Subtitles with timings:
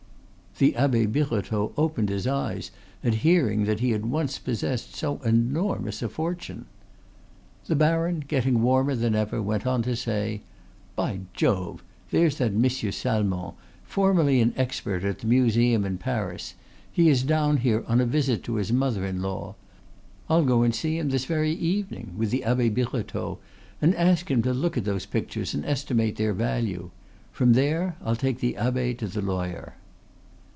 [0.57, 2.69] The Abbe Birotteau opened his eyes
[3.03, 6.67] at hearing he had once possessed so enormous a fortune.
[7.65, 10.43] The baron, getting warmer than ever, went on to say:
[10.95, 11.83] "By Jove!
[12.11, 16.53] there's that Monsieur Salmon, formerly an expert at the Museum in Paris;
[16.91, 19.55] he is down here on a visit to his mother in law.
[20.29, 23.39] I'll go and see him this very evening with the Abbe Birotteau
[23.81, 26.91] and ask him to look at those pictures and estimate their value.
[27.31, 29.73] From there I'll take the abbe to the lawyer."